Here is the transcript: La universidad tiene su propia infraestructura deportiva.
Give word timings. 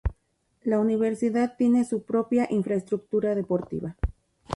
La 0.63 0.79
universidad 0.79 1.55
tiene 1.57 1.85
su 1.85 2.01
propia 2.01 2.47
infraestructura 2.49 3.35
deportiva. 3.35 3.97